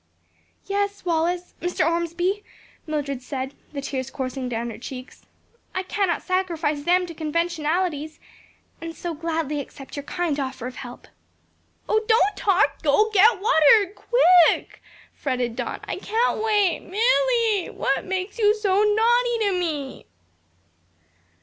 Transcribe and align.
"Yes, 0.65 1.05
Wallace, 1.05 1.53
Mr. 1.61 1.87
Ormsby," 1.87 2.43
Mildred 2.87 3.21
said, 3.21 3.53
the 3.71 3.81
tears 3.81 4.09
coursing 4.09 4.49
down 4.49 4.71
her 4.71 4.79
cheeks, 4.79 5.27
"I 5.75 5.83
cannot 5.83 6.23
sacrifice 6.23 6.81
them 6.85 7.05
to 7.05 7.13
conventionalities, 7.13 8.19
and 8.81 8.95
so 8.95 9.13
gladly 9.13 9.59
accept 9.59 9.95
your 9.95 10.01
kind 10.01 10.39
offer 10.39 10.65
of 10.65 10.77
help." 10.77 11.07
"Oh, 11.87 12.03
don't 12.07 12.35
talk! 12.35 12.81
go 12.81 13.11
get 13.13 13.39
water, 13.39 13.93
quick!" 13.93 14.81
fretted 15.13 15.55
Don, 15.55 15.79
"I 15.83 15.97
can't 15.97 16.41
wait, 16.43 16.79
Milly, 16.79 17.69
what 17.69 18.03
makes 18.03 18.39
you 18.39 18.55
so 18.55 18.81
naughty 18.83 19.37
to 19.41 19.51
me?" 19.51 20.07